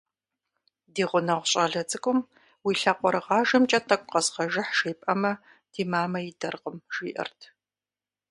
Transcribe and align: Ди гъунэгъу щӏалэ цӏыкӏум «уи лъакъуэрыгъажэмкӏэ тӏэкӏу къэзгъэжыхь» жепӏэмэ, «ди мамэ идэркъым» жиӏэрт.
Ди 0.93 1.03
гъунэгъу 1.09 1.47
щӏалэ 1.51 1.81
цӏыкӏум 1.89 2.19
«уи 2.65 2.73
лъакъуэрыгъажэмкӏэ 2.81 3.79
тӏэкӏу 3.87 4.09
къэзгъэжыхь» 4.11 4.73
жепӏэмэ, 4.77 5.31
«ди 5.71 5.83
мамэ 5.91 6.19
идэркъым» 6.29 6.77
жиӏэрт. 6.93 7.39